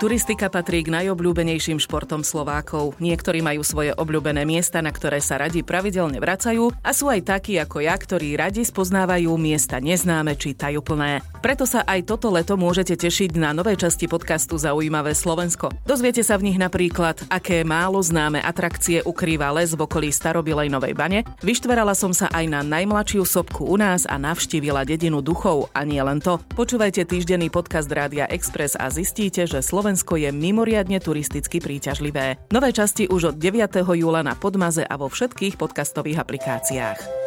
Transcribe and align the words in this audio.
Turistika 0.00 0.48
patrí 0.48 0.80
k 0.80 0.92
najobľúbenejším 0.92 1.76
športom 1.76 2.24
Slovákov. 2.24 2.96
Niektorí 2.98 3.44
majú 3.44 3.60
svoje 3.60 3.92
obľúbené 3.92 4.48
miesta, 4.48 4.80
na 4.80 4.88
ktoré 4.88 5.20
sa 5.20 5.36
radi 5.36 5.60
pravidelne 5.60 6.16
vracajú 6.16 6.74
a 6.80 6.90
sú 6.90 7.12
aj 7.12 7.20
takí 7.28 7.60
ako 7.60 7.84
ja, 7.84 7.92
ktorí 7.94 8.34
radi 8.34 8.64
spoznávajú 8.64 9.30
miesta 9.38 9.78
neznáme 9.78 10.36
či 10.40 10.56
tajúplné. 10.58 11.22
Preto 11.40 11.68
sa 11.68 11.84
aj 11.84 12.08
toto 12.08 12.32
leto 12.32 12.56
môžete 12.56 12.98
tešiť 12.98 13.36
na 13.36 13.52
novej 13.52 13.78
časti 13.78 14.08
podcastu 14.08 14.56
Zaujímavé 14.56 15.12
Slovensko. 15.12 15.70
Dozviete 15.84 16.24
sa 16.24 16.34
v 16.40 16.50
nich 16.50 16.58
napríklad, 16.58 17.22
aké 17.28 17.60
málo 17.60 17.98
známe 18.00 18.38
atrakcie 18.42 19.04
ukrýva 19.06 19.54
les 19.54 19.74
v 19.76 19.84
okolí 19.86 20.08
Starobilej 20.08 20.70
Novej 20.70 20.94
Bane. 20.98 21.26
Vyštverala 21.44 21.94
som 21.94 22.10
sa 22.10 22.32
aj 22.32 22.46
na 22.50 22.60
najmladšiu 22.64 23.22
sopku 23.26 23.68
u 23.68 23.76
nás 23.78 24.08
a 24.08 24.18
navštívila 24.18 24.88
dedinu 24.88 25.20
duchov 25.20 25.68
a 25.76 25.84
nie 25.86 26.00
len 26.00 26.18
to. 26.22 26.38
Počúvajte 26.58 27.06
týždenný 27.06 27.50
podcast 27.54 27.90
Rádia 27.90 28.26
Express 28.30 28.74
a 28.78 28.90
zistíte, 28.90 29.46
že 29.46 29.62
Slovensko 29.62 29.91
Slovensko 29.92 30.16
je 30.16 30.32
mimoriadne 30.32 31.04
turisticky 31.04 31.60
príťažlivé. 31.60 32.48
Nové 32.48 32.72
časti 32.72 33.12
už 33.12 33.22
od 33.28 33.36
9. 33.36 33.84
júla 33.92 34.24
na 34.24 34.32
Podmaze 34.32 34.88
a 34.88 34.96
vo 34.96 35.12
všetkých 35.12 35.60
podcastových 35.60 36.16
aplikáciách. 36.16 37.21